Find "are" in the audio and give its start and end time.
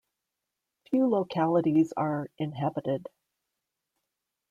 1.95-2.27